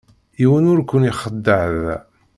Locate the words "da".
1.83-1.97